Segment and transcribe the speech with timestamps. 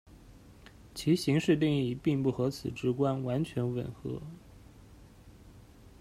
[0.95, 4.19] 其形式定义并不和此直观完全吻合。